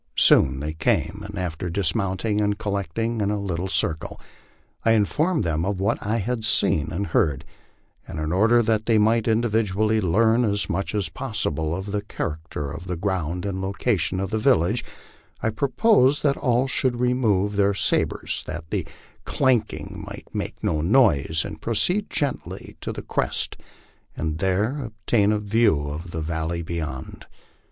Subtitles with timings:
[0.17, 4.19] Soon they came, and after dismounting and collecting in a little circle,
[4.83, 7.45] I informed them of what I had seen and heard;
[8.07, 12.71] and in order that they might individually learn as much as possible of the character
[12.71, 14.83] of the ground and the location of the village,
[15.39, 18.85] I proposed that all should remove their sabres, that their
[19.25, 23.55] clanking might make no noise, and proceed gently to the crest
[24.17, 27.27] and there obtain a view of the valley beyond.